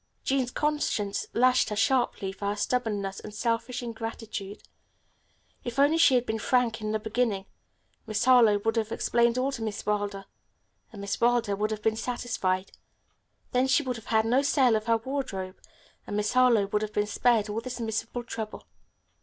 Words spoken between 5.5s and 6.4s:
If only she had been